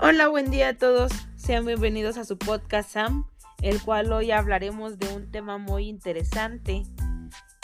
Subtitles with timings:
[0.00, 1.10] Hola, buen día a todos.
[1.34, 3.26] Sean bienvenidos a su podcast Sam,
[3.62, 6.84] el cual hoy hablaremos de un tema muy interesante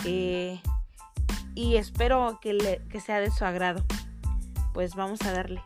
[0.04, 0.60] eh,
[1.54, 3.84] y espero que, que sea de su agrado.
[4.72, 5.62] Pues vamos a darle.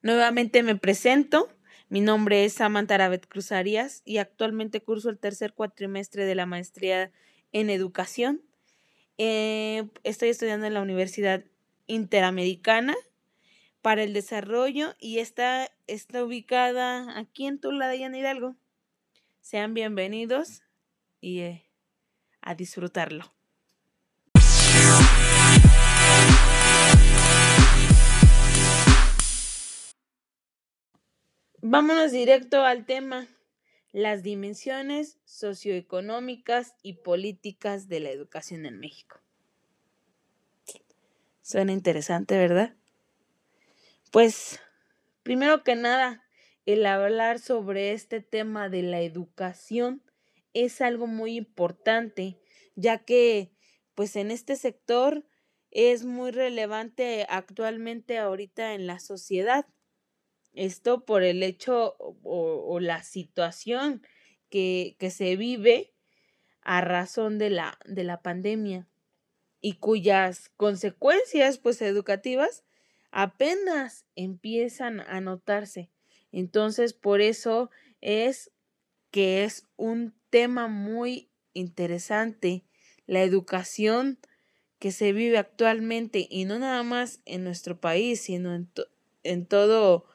[0.00, 1.50] Nuevamente me presento.
[1.90, 6.46] Mi nombre es Samantha Arabet Cruz Arias y actualmente curso el tercer cuatrimestre de la
[6.46, 7.12] maestría
[7.52, 8.42] en educación.
[9.16, 11.44] Eh, estoy estudiando en la Universidad
[11.86, 12.94] Interamericana
[13.82, 18.56] para el Desarrollo y está, está ubicada aquí en Tula de Hidalgo.
[19.40, 20.62] Sean bienvenidos
[21.20, 21.64] y eh,
[22.42, 23.32] a disfrutarlo.
[31.60, 33.26] Vámonos directo al tema,
[33.92, 39.20] las dimensiones socioeconómicas y políticas de la educación en México.
[41.42, 42.74] Suena interesante, ¿verdad?
[44.10, 44.60] Pues,
[45.22, 46.22] primero que nada,
[46.66, 50.02] el hablar sobre este tema de la educación
[50.52, 52.38] es algo muy importante,
[52.74, 53.50] ya que,
[53.94, 55.24] pues en este sector
[55.70, 59.66] es muy relevante actualmente ahorita en la sociedad
[60.58, 64.02] esto por el hecho o, la situación
[64.50, 65.92] que, que, se vive
[66.62, 68.88] a razón de la, de la pandemia
[69.60, 72.64] y cuyas consecuencias pues educativas
[73.10, 75.90] apenas empiezan a notarse.
[76.30, 77.70] Entonces, por eso
[78.00, 78.50] es
[79.10, 82.64] que es un tema muy interesante
[83.06, 84.18] la educación
[84.78, 88.70] que se vive actualmente y no nada más en nuestro país, sino en,
[89.24, 90.06] en todo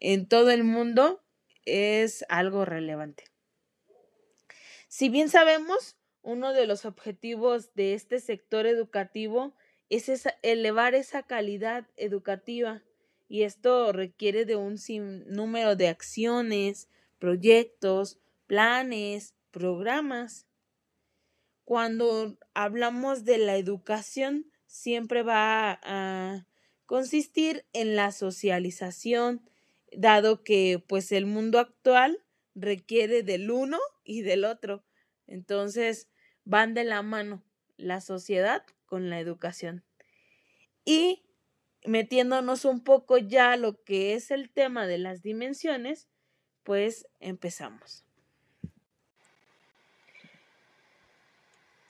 [0.00, 1.22] en todo el mundo
[1.64, 3.24] es algo relevante.
[4.88, 9.54] Si bien sabemos, uno de los objetivos de este sector educativo
[9.88, 10.10] es
[10.42, 12.82] elevar esa calidad educativa
[13.28, 20.46] y esto requiere de un sinnúmero de acciones, proyectos, planes, programas.
[21.64, 26.46] Cuando hablamos de la educación, siempre va a
[26.86, 29.48] consistir en la socialización,
[29.96, 32.22] dado que pues el mundo actual
[32.54, 34.84] requiere del uno y del otro.
[35.26, 36.08] Entonces
[36.44, 37.42] van de la mano
[37.76, 39.84] la sociedad con la educación.
[40.84, 41.24] Y
[41.84, 46.08] metiéndonos un poco ya a lo que es el tema de las dimensiones,
[46.62, 48.04] pues empezamos.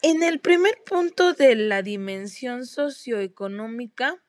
[0.03, 4.23] En el primer punto de la dimensión socioeconómica,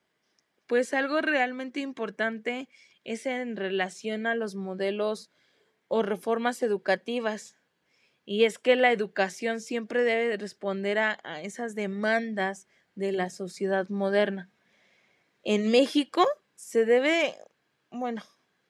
[0.66, 2.68] pues algo realmente importante
[3.08, 5.32] es en relación a los modelos
[5.88, 7.58] o reformas educativas.
[8.26, 14.52] Y es que la educación siempre debe responder a, esas demandas de la sociedad moderna.
[15.44, 17.38] En México se debe,
[17.92, 18.24] bueno,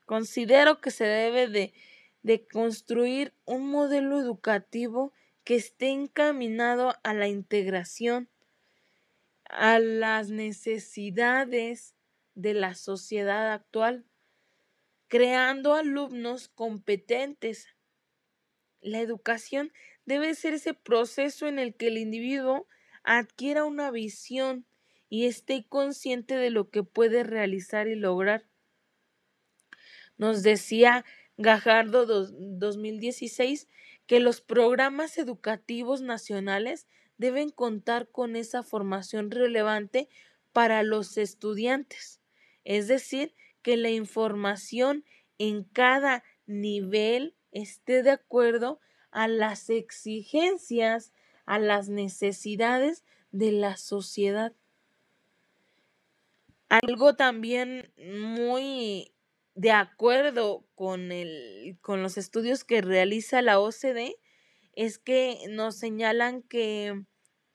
[0.05, 1.73] considero que se debe de,
[2.21, 8.29] de construir un modelo educativo que esté encaminado a la integración,
[9.45, 11.95] a las necesidades
[12.35, 14.05] de la sociedad actual
[15.07, 17.68] creando alumnos competentes.
[18.81, 19.72] La educación
[20.06, 22.68] debe ser ese proceso en el que el individuo
[23.03, 24.66] adquiera una visión
[25.09, 28.50] y esté consciente de lo que puede realizar y lograr.
[30.17, 31.06] Nos decía
[31.38, 33.67] Gajardo 2016
[34.07, 40.09] que los programas educativos nacionales deben contar con esa formación relevante
[40.51, 42.22] para los estudiantes,
[42.63, 43.35] es decir,
[43.67, 45.03] que la información
[45.39, 48.79] en cada nivel esté de acuerdo
[49.11, 51.11] a las exigencias,
[51.45, 54.53] a las necesidades de la sociedad.
[56.69, 59.11] Algo también muy
[59.53, 64.16] de acuerdo con, el, con los estudios que realiza la OCDE
[64.75, 67.03] es que nos señalan que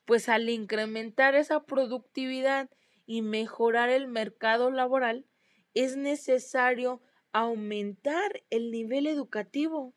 [0.05, 2.69] pues al incrementar esa productividad
[3.07, 5.25] y mejorar el mercado laboral,
[5.75, 7.01] es necesario
[7.33, 9.95] aumentar el nivel educativo,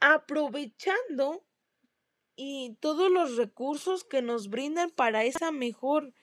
[0.00, 1.44] aprovechando
[2.36, 6.14] y todos los recursos que nos brindan para esa mejor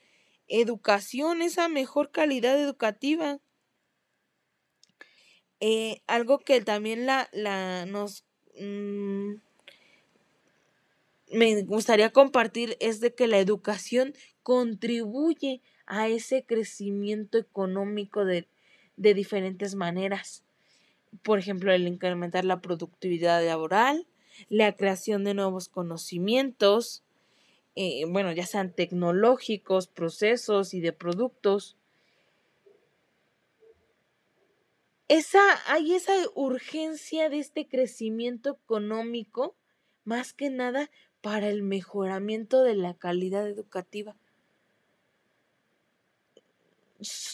[0.47, 3.39] educación, esa mejor calidad educativa.
[5.59, 8.25] Eh, algo que también la, la nos
[8.59, 9.35] mm,
[11.31, 18.47] me gustaría compartir es de que la educación contribuye a ese crecimiento económico de,
[18.97, 20.43] de diferentes maneras.
[21.23, 24.05] Por ejemplo, el incrementar la productividad laboral,
[24.49, 27.03] la creación de nuevos conocimientos,
[27.75, 31.77] eh, bueno, ya sean tecnológicos, procesos y de productos.
[35.07, 39.55] Esa, hay esa urgencia de este crecimiento económico,
[40.03, 40.89] más que nada
[41.21, 44.17] para el mejoramiento de la calidad educativa.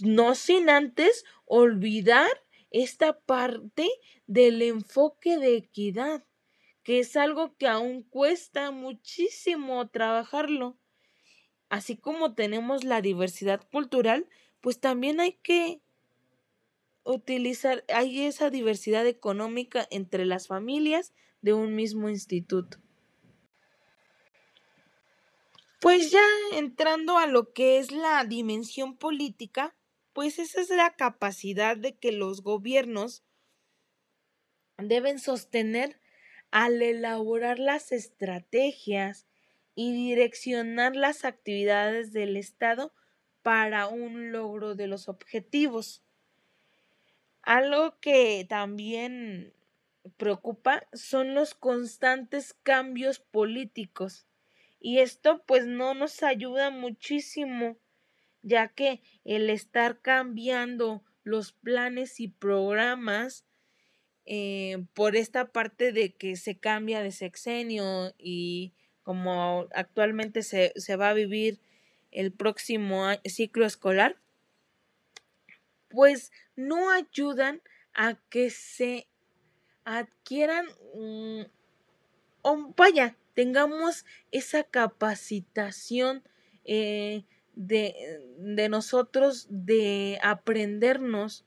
[0.01, 2.30] No sin antes olvidar
[2.71, 3.89] esta parte
[4.27, 6.24] del enfoque de equidad
[6.83, 10.77] que es algo que aún cuesta muchísimo trabajarlo.
[11.69, 14.27] Así como tenemos la diversidad cultural,
[14.62, 15.81] pues también hay que
[17.04, 22.83] utilizar, hay esa diversidad económica entre las familias de un mismo instituto.
[25.84, 29.76] Pues ya entrando a lo que es la dimensión política,
[30.14, 33.26] pues esa es la capacidad de que los gobiernos
[34.78, 36.00] deben sostener
[36.52, 39.28] al elaborar las estrategias
[39.76, 42.94] y direccionar las actividades del Estado
[43.42, 46.02] para un logro de los objetivos.
[47.42, 49.54] Algo que también
[50.16, 54.28] preocupa son los constantes cambios políticos
[54.84, 57.78] y esto pues no nos ayuda muchísimo
[58.42, 63.46] ya que el estar cambiando los planes y programas
[64.26, 70.98] eh, por esta parte de que se cambia de sexenio y como actualmente se, se
[70.98, 71.62] va a vivir
[72.12, 74.18] el próximo ciclo escolar,
[75.88, 77.62] pues no ayudan
[77.94, 79.08] a que se
[79.86, 80.68] adquieran
[82.76, 86.24] vaya, tengamos esa capacitación
[86.66, 87.24] eh,
[87.56, 91.46] de, de, nosotros de aprendernos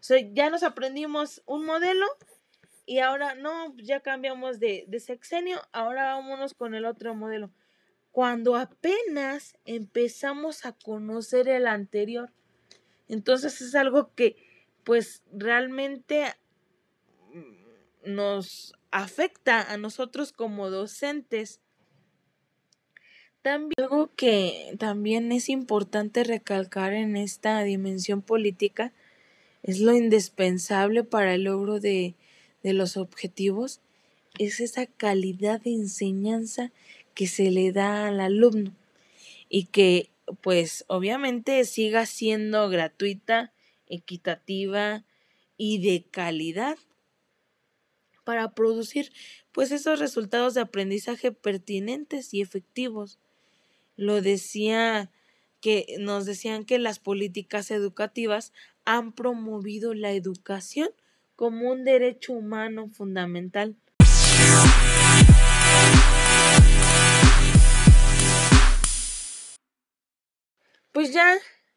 [0.00, 2.06] o sea, ya nos aprendimos un modelo
[2.86, 7.50] y ahora no, ya cambiamos de, de sexenio, ahora vámonos con el otro modelo.
[8.12, 12.32] Cuando apenas empezamos a conocer el anterior.
[13.08, 14.36] Entonces es algo que
[14.84, 16.24] pues realmente
[18.04, 21.60] nos afecta a nosotros como docentes.
[23.42, 28.92] También algo que también es importante recalcar en esta dimensión política
[29.62, 32.14] es lo indispensable para el logro de,
[32.62, 33.80] de los objetivos,
[34.38, 36.72] es esa calidad de enseñanza
[37.14, 38.72] que se le da al alumno
[39.48, 40.10] y que
[40.40, 43.52] pues obviamente siga siendo gratuita,
[43.88, 45.04] equitativa
[45.56, 46.76] y de calidad
[48.28, 49.10] para producir
[49.52, 53.18] pues esos resultados de aprendizaje pertinentes y efectivos.
[53.96, 55.10] Lo decía
[55.62, 58.52] que nos decían que las políticas educativas
[58.84, 60.90] han promovido la educación
[61.36, 63.76] como un derecho humano fundamental.
[70.92, 71.34] Pues ya,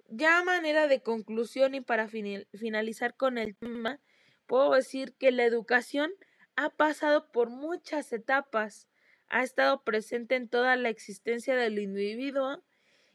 [0.09, 4.01] ya a manera de conclusión y para finalizar con el tema,
[4.47, 6.11] puedo decir que la educación
[6.55, 8.87] ha pasado por muchas etapas,
[9.29, 12.63] ha estado presente en toda la existencia del individuo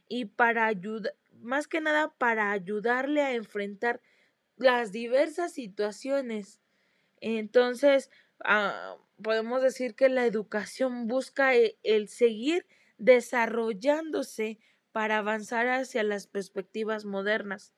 [0.09, 4.01] y para ayudar, más que nada para ayudarle a enfrentar
[4.57, 6.61] las diversas situaciones.
[7.21, 8.11] Entonces,
[8.45, 12.67] ah, podemos decir que la educación busca e, el, seguir
[12.99, 14.59] desarrollándose
[14.93, 17.75] para avanzar hacia las perspectivas modernas.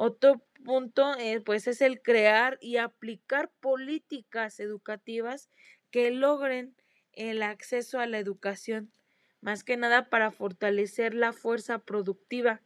[0.00, 5.50] Otro punto eh, pues es el crear y aplicar políticas educativas
[5.90, 6.76] que logren
[7.12, 8.92] el acceso a la educación
[9.40, 12.62] más que nada para fortalecer la fuerza productiva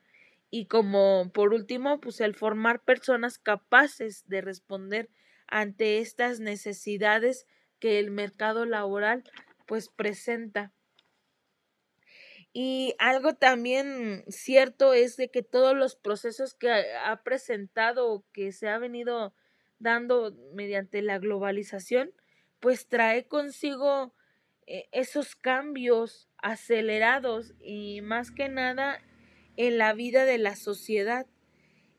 [0.50, 5.08] y como por último, pues el formar personas capaces de responder
[5.46, 7.46] ante estas necesidades
[7.78, 9.24] que el mercado laboral
[9.66, 10.70] pues presenta.
[12.52, 18.68] Y algo también cierto es de que todos los procesos que ha presentado que se
[18.68, 19.34] ha venido
[19.78, 22.12] dando mediante la globalización,
[22.60, 24.14] pues trae consigo
[24.66, 29.00] eh, esos cambios acelerados y más que nada
[29.56, 31.26] en la vida de la sociedad.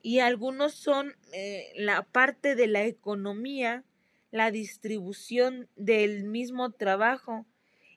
[0.02, 3.84] Y algunos son eh, la parte de la economía,
[4.32, 7.46] la distribución del mismo trabajo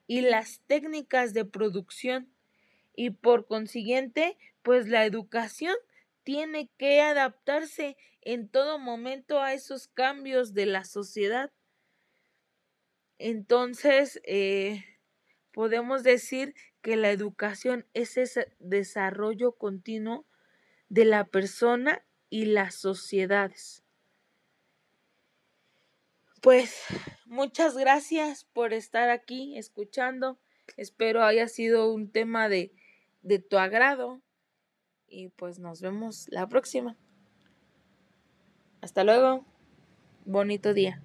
[0.07, 2.29] y las técnicas de producción
[2.97, 5.75] y por consiguiente pues la educación
[6.23, 11.51] tiene que adaptarse en todo momento a esos cambios de la sociedad
[13.19, 14.85] entonces, eh,
[15.51, 20.25] podemos decir que la educación es ese desarrollo continuo
[20.89, 23.83] de la persona y las sociedades.
[26.41, 26.79] Pues
[27.25, 30.39] muchas gracias por estar aquí escuchando
[30.75, 32.73] Espero haya sido un tema de,
[33.27, 34.21] de tu agrado
[35.07, 36.95] y pues nos vemos la próxima.
[38.81, 39.45] Hasta luego.
[40.25, 41.01] Bonito día.